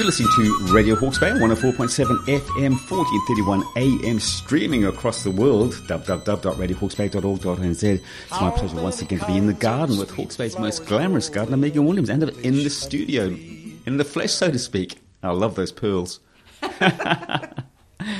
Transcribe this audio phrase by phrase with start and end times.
[0.00, 7.82] You're listening to Radio Hawke's Bay, 104.7 FM, 1431 AM, streaming across the world, www.radiohawksbay.org.nz.
[7.82, 11.28] It's my pleasure once again to be in the garden with Hawke's Bay's most glamorous
[11.28, 15.02] gardener, Megan Williams, and in the studio, in the flesh, so to speak.
[15.22, 16.20] I love those pearls.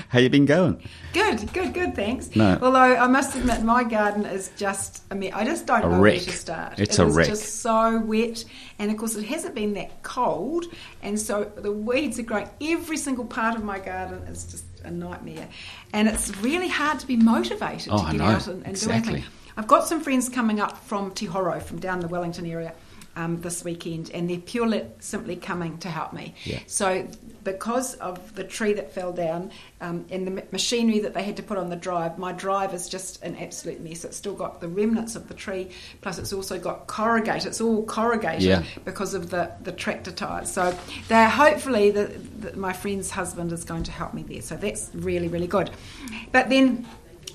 [0.08, 0.82] How you been going?
[1.12, 1.94] Good, good, good.
[1.96, 2.34] Thanks.
[2.36, 2.58] No.
[2.62, 5.02] Although I must admit, my garden is just.
[5.10, 6.14] I mean, I just don't A know wreck.
[6.16, 6.78] where to start.
[6.78, 7.26] It's It a wreck.
[7.28, 8.44] just so wet,
[8.78, 10.66] and of course, it hasn't been that cold,
[11.02, 12.48] and so the weeds are growing.
[12.60, 15.48] Every single part of my garden is just a nightmare,
[15.92, 19.24] and it's really hard to be motivated Oh, to get out and, and do anything.
[19.56, 22.72] I've got some friends coming up from Te Horo, from down the Wellington area.
[23.16, 26.32] Um, this weekend, and they're purely simply coming to help me.
[26.44, 26.60] Yeah.
[26.66, 27.08] So,
[27.42, 31.42] because of the tree that fell down um, and the machinery that they had to
[31.42, 34.04] put on the drive, my drive is just an absolute mess.
[34.04, 35.70] It's still got the remnants of the tree,
[36.02, 37.48] plus it's also got corrugated.
[37.48, 38.62] It's all corrugated Yeah.
[38.84, 40.50] because of the, the tractor tires.
[40.50, 40.72] So,
[41.08, 42.04] they're hopefully the,
[42.38, 44.40] the, my friend's husband is going to help me there.
[44.40, 45.70] So that's really really good.
[46.30, 46.86] But then.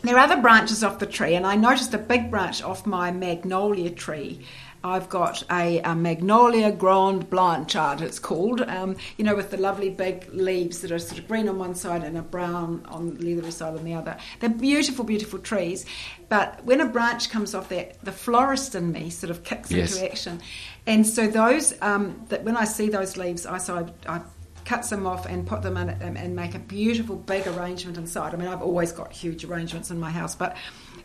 [0.04, 3.10] There are other branches off the tree, and I noticed a big branch off my
[3.10, 4.46] magnolia tree.
[4.86, 9.90] I've got a, a Magnolia Grande Blanchard, it's called, um, you know, with the lovely
[9.90, 13.40] big leaves that are sort of green on one side and a brown on the
[13.40, 14.16] other side on the other.
[14.40, 15.88] They're beautiful, beautiful trees.
[16.30, 19.96] But when a branch comes off that, the florist in me sort of kicks Yes.
[19.96, 20.42] into action.
[20.86, 24.22] And so those, um, that when I see those leaves, I, so I, I
[24.66, 28.34] cut them off and put them in and, and make a beautiful big arrangement inside.
[28.34, 30.58] I mean, I've always got huge arrangements in my house, but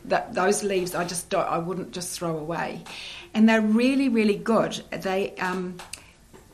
[0.07, 2.83] that, those leaves I just don't, I wouldn't just throw away,
[3.35, 4.83] and they're really really good.
[4.91, 5.77] They um,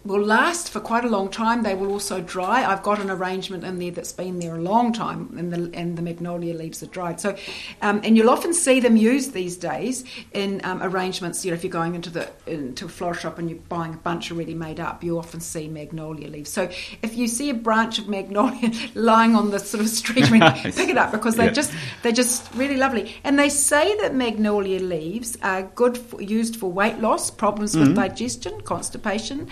[0.06, 1.62] will last for quite a long time.
[1.62, 2.64] They will also dry.
[2.64, 5.98] I've got an arrangement in there that's been there a long time, and the and
[5.98, 7.20] the magnolia leaves are dried.
[7.20, 7.36] So,
[7.82, 11.44] um, and you'll often see them used these days in um, arrangements.
[11.44, 13.98] You know, if you're going into the into a flower shop and you're buying a
[13.98, 16.50] bunch already made up, you often see magnolia leaves.
[16.50, 16.70] So,
[17.02, 20.88] if you see a branch of magnolia lying on the sort of street, mean, pick
[20.88, 21.52] it up because they're Yeah.
[21.52, 23.14] just they're just really lovely.
[23.24, 27.86] And they say that magnolia leaves are good for, used for weight loss, problems Mm-hmm.
[27.88, 29.48] with digestion, constipation,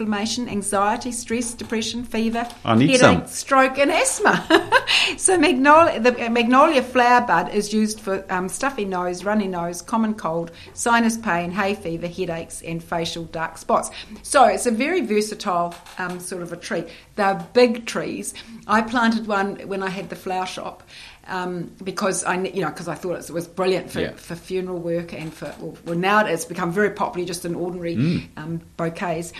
[0.00, 3.26] inflammation, anxiety, stress, depression, fever, headache, some.
[3.26, 4.44] stroke, and asthma.
[5.16, 10.12] so magnolia, the magnolia flower bud is used for um, stuffy nose, runny nose, common
[10.14, 13.90] cold, sinus pain, hay fever, headaches, and facial dark spots.
[14.22, 16.84] So it's a very versatile um, sort of a tree.
[17.14, 18.34] They're big trees.
[18.66, 20.82] I planted one when I had the flower shop.
[21.28, 24.12] Um, because I, you know, because I thought it was brilliant for, Yeah.
[24.12, 27.96] for funeral work and for well, well now it's become very popular just in ordinary
[27.96, 28.28] Mm.
[28.36, 29.32] um, bouquets.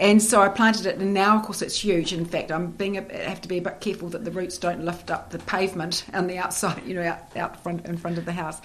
[0.00, 2.14] And so I planted it, and now, of course, it's huge.
[2.14, 4.56] In fact, I'm being a, I have to be a bit careful that the roots
[4.56, 8.16] don't lift up the pavement on the outside, you know, out, out front in front
[8.16, 8.62] of the house.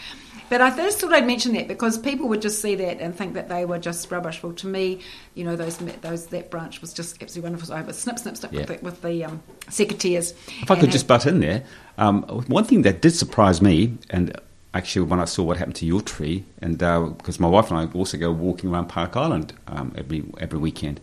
[0.47, 3.33] But I just thought I'd mention that because people would just see that and think
[3.33, 4.41] that they were just rubbish.
[4.43, 5.01] Well, to me,
[5.33, 7.67] you know, those those that branch was just absolutely wonderful.
[7.67, 8.59] So I was snip, snip, snip Yeah.
[8.59, 10.33] with the, with the um, secateurs.
[10.61, 11.65] If I could just butt in there,
[11.97, 14.39] um, one thing that did surprise me, and
[14.73, 17.91] actually when I saw what happened to your tree, and because my wife and I
[17.93, 21.01] also go walking around Park Island um, every every weekend,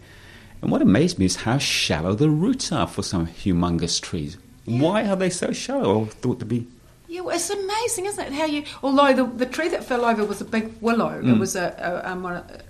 [0.63, 4.37] and what amazed me is how shallow the roots are for some humongous trees.
[4.65, 6.05] Why are they so shallow?
[6.05, 6.67] I thought to be
[7.09, 8.33] Yeah, well, it's amazing, isn't it?
[8.33, 11.33] How you, although the, the tree that fell over was a big willow, Mm.
[11.35, 11.75] it was a,
[12.05, 12.63] a, um, of-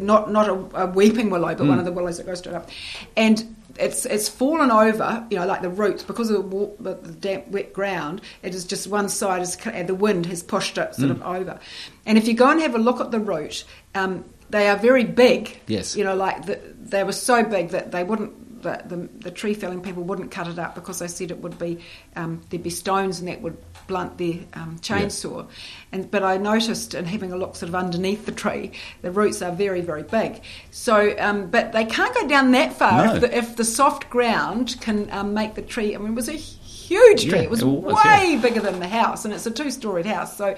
[0.00, 1.68] not not a, a weeping willow, but Mm.
[1.68, 2.68] one of the willows that goes straight up,
[3.16, 3.44] and
[3.78, 7.48] it's it's fallen over, you know, like the roots because of the, the the damp,
[7.48, 8.22] wet ground.
[8.42, 10.94] It is just one side is the wind has pushed it Mm.
[10.96, 11.60] sort of over,
[12.06, 13.64] and if you go and have a look at the root,
[13.94, 15.60] um, they are very big.
[15.66, 15.96] Yes.
[15.96, 18.44] you know, like the, they were so big that they wouldn't.
[18.62, 21.56] The, the, the tree felling people wouldn't cut it up because they said it would
[21.58, 21.78] be
[22.16, 25.46] um, there'd be stones and that would blunt their um, chainsaw.
[25.92, 29.42] And but I noticed in having a look sort of underneath the tree, the roots
[29.42, 30.40] are very very big.
[30.70, 33.14] So um, but they can't go down that far No.
[33.14, 35.94] if, the, if the soft ground can um, make the tree.
[35.94, 37.38] I mean, it was a huge tree.
[37.38, 38.40] Yeah, it was it was, way yeah.
[38.40, 40.36] bigger than the house, and it's a two-storied house.
[40.36, 40.56] So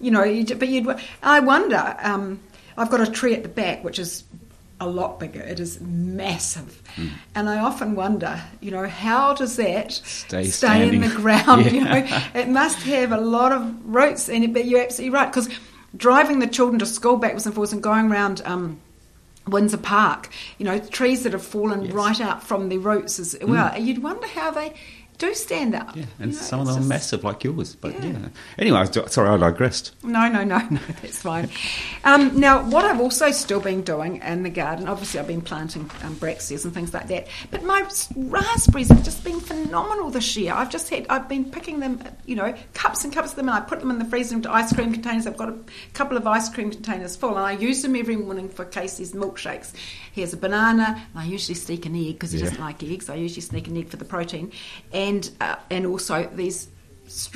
[0.00, 0.86] you know, you, but you'd.
[1.22, 1.96] I wonder.
[2.76, 4.24] I've got a tree at the back which is
[4.78, 5.40] a lot bigger.
[5.40, 7.06] It is massive, Hmm.
[7.34, 11.70] and I often wonder, you know, how does that Stay stay in the ground?
[11.72, 14.28] You know, it must have a lot of roots.
[14.28, 15.48] And it but you're absolutely right because
[15.96, 18.42] driving the children to school backwards and forwards and going around.
[18.44, 18.80] Um,
[19.48, 20.28] Windsor Park,
[20.58, 21.94] you know, trees that have fallen Yes.
[21.94, 23.78] right out from the roots as well.
[23.78, 24.74] You'd wonder how they
[25.18, 25.96] do stand up.
[25.96, 27.74] Yeah, and You know, some of them are massive like yours.
[27.74, 28.10] But yeah.
[28.10, 28.28] Yeah.
[28.58, 29.94] Anyway, sorry, I digressed.
[30.04, 31.48] No, no, no, no, that's fine.
[32.04, 35.90] Um, now, what I've also still been doing in the garden, obviously, I've been planting
[36.02, 40.52] um, and things like that, but my raspberries have just been phenomenal this year.
[40.52, 43.56] I've just had, I've been picking them, you know, cups and cups of them, and
[43.56, 45.26] I put them in the freezer into ice cream containers.
[45.26, 45.56] I've got a
[45.94, 49.72] couple of ice cream containers full, and I use them every morning for Casey's milkshakes.
[50.12, 52.44] He has a banana, and I usually sneak an egg because he Yeah.
[52.46, 53.08] doesn't like eggs.
[53.08, 54.52] I usually sneak an egg for the protein,
[54.92, 55.05] and
[55.40, 56.68] uh, and also these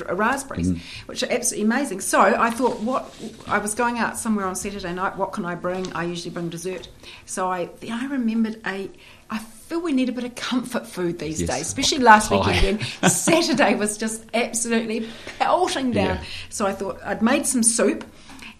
[0.09, 0.71] raspberries,
[1.05, 2.01] which are absolutely amazing.
[2.01, 3.13] So I thought, what
[3.47, 5.15] I was going out somewhere on Saturday night.
[5.17, 5.91] What can I bring?
[5.93, 6.89] I usually bring dessert.
[7.25, 8.89] So I I remembered a.
[9.29, 11.49] I feel we need a bit of comfort food these Yes.
[11.49, 12.37] days, especially last Pie.
[12.51, 15.07] weekend when Saturday was just absolutely
[15.39, 16.17] pelting down.
[16.17, 16.23] Yeah.
[16.49, 18.03] So I thought I'd made some soup.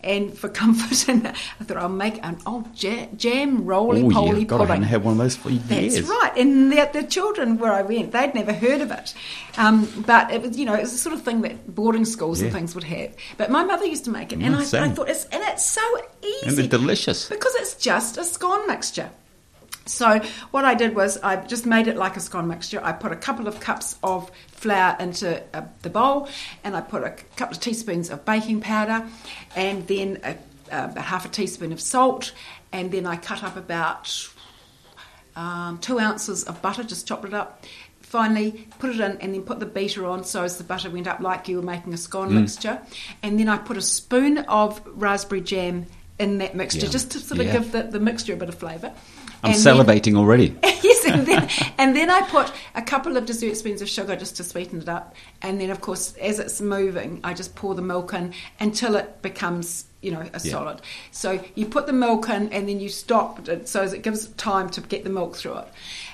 [0.04, 1.32] And for comfort, and I
[1.64, 4.46] thought I'll make an old jam, jam roly Oh, poly yeah.
[4.46, 4.82] God, I pudding.
[4.84, 5.96] haven't had one of those for years.
[5.96, 6.32] That's right.
[6.38, 9.14] And the, the children where I went, they'd never heard of it.
[9.58, 12.42] Um, but it was, you know, it was the sort of thing that boarding schools
[12.42, 13.14] and things would have.
[13.38, 14.80] But my mother used to make it, and I, Mm.
[14.82, 15.82] I thought, it's, and it's so
[16.24, 16.48] easy.
[16.48, 17.30] And they're delicious.
[17.30, 19.10] Because it's just a scone mixture.
[19.86, 22.80] So what I did was I just made it like a scone mixture.
[22.84, 26.28] I put a couple of cups of flour into uh, the bowl,
[26.64, 29.08] and I put a couple of teaspoons of baking powder,
[29.56, 30.32] and then a,
[30.74, 32.32] uh, about half a teaspoon of salt,
[32.72, 34.30] and then I cut up about
[35.36, 37.66] um, two ounces of butter, just chopped it up.
[38.02, 41.08] Finally, put it in and then put the beater on so as the butter went
[41.08, 42.42] up like you were making a scone Mm.
[42.42, 42.82] mixture.
[43.24, 45.86] And then I put a spoon of raspberry jam
[46.20, 46.92] in that mixture Yeah.
[46.92, 47.54] just to sort of Yeah.
[47.54, 48.92] give the, the mixture a bit of flavour.
[49.44, 50.56] I'm And then- salivating already.
[50.64, 54.38] yes, and then, and then I put a couple of dessert spoons of sugar just
[54.38, 55.16] to sweeten it up.
[55.42, 59.22] And then, of course, as it's moving, I just pour the milk in until it
[59.22, 60.52] becomes, you know, a Yeah.
[60.52, 60.82] solid.
[61.12, 64.28] So you put the milk in and then you stop it so as it gives
[64.38, 65.68] time to get the milk through it.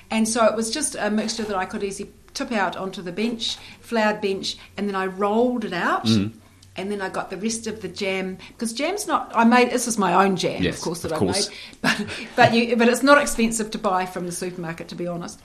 [0.09, 3.11] And so it was just a mixture that I could easily tip out onto the
[3.11, 6.05] bench, floured bench, and then I rolled it out.
[6.05, 6.31] Mm.
[6.77, 9.31] And then I got the rest of the jam because jam's not.
[9.33, 11.49] I made this is my own jam, Yes, of course, that of I course.
[11.49, 15.07] made but but you but it's not expensive to buy from the supermarket to be
[15.07, 15.41] honest.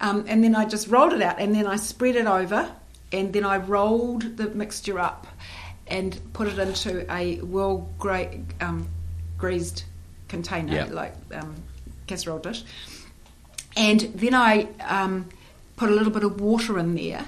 [0.00, 2.70] Um, and then I just rolled it out, and then I spread it over,
[3.12, 5.26] and then I rolled the mixture up,
[5.88, 7.88] and put it into a well
[8.60, 8.88] um,
[9.38, 9.86] greased
[10.28, 10.84] container, Yeah.
[10.84, 11.56] like um,
[12.06, 12.62] casserole dish.
[13.76, 15.28] And then I um,
[15.76, 17.24] put a little bit of water in there,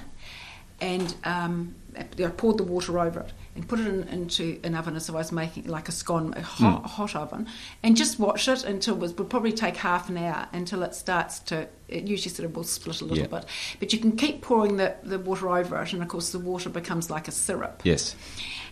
[0.79, 4.95] and um, I poured the water over it and put it in, into an oven
[4.95, 6.85] as if I was making like a scone, a hot, hmm.
[6.87, 7.47] hot oven,
[7.83, 10.95] and just watch it until it was, would probably take half an hour until it
[10.95, 11.67] starts to.
[11.89, 13.39] It usually sort of will split a little Yeah.
[13.39, 13.45] bit,
[13.81, 16.69] but you can keep pouring the, the water over it, and of course the water
[16.69, 17.81] becomes like a syrup.
[17.83, 18.15] Yes.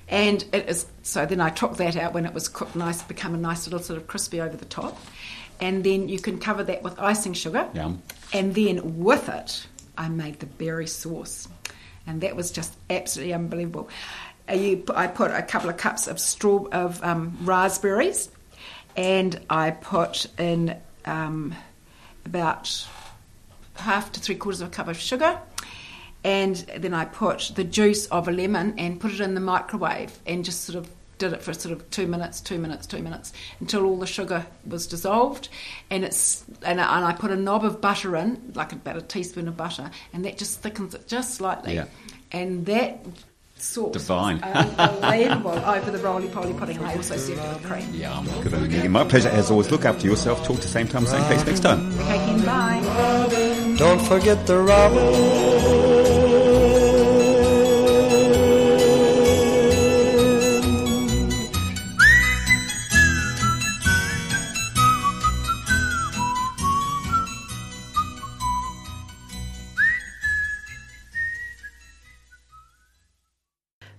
[0.08, 1.26] And it is so.
[1.26, 4.00] Then I took that out when it was cooked nice, become a nice little sort
[4.00, 4.98] of crispy over the top,
[5.60, 7.68] and then you can cover that with icing sugar.
[7.74, 8.02] Yum.
[8.32, 9.68] And then with it,
[9.98, 11.50] I made the berry sauce,
[12.06, 13.90] and that was just absolutely unbelievable.
[14.50, 18.30] Uh, You, I put a couple of cups of straw of um, raspberries,
[18.96, 21.54] and I put in um,
[22.26, 22.88] about
[23.76, 25.40] half to three quarters of a cup of sugar.
[26.24, 30.18] And then I put the juice of a lemon and put it in the microwave
[30.26, 30.90] and just sort of
[31.20, 34.46] did it for sort of two minutes, two minutes, two minutes until all the sugar
[34.66, 35.50] was dissolved.
[35.90, 39.02] And it's and I, and I put a knob of butter in, like about a
[39.02, 41.76] teaspoon of butter, and that just thickens it just slightly.
[41.76, 41.86] Yeah.
[42.32, 43.06] And that
[43.62, 44.44] sauce was Divine.
[44.44, 46.78] Uh, uh, unbelievable over oh, the roly poly pudding.
[46.78, 47.94] And I also served it with cream.
[47.94, 48.26] Yum.
[48.42, 48.92] Good on you, Megan.
[48.92, 49.72] My pleasure as always.
[49.72, 50.44] Look after yourself.
[50.46, 51.94] Talk to the same time, same place next time.
[52.00, 53.76] Okay, Ken, bye.
[53.78, 55.57] Don't forget the robin.